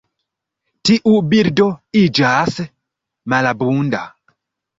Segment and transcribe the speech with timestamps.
[0.89, 1.67] Tiu birdo
[2.01, 2.57] iĝas
[3.35, 4.03] malabunda.